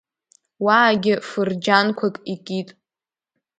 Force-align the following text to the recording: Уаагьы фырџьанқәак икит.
Уаагьы 0.65 1.13
фырџьанқәак 1.27 2.15
икит. 2.33 2.69